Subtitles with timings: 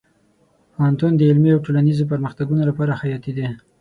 [0.73, 3.45] پوهنتون د علمي او ټولنیزو پرمختګونو لپاره حیاتي دی.